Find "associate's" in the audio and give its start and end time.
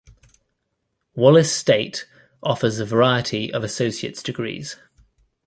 3.63-4.23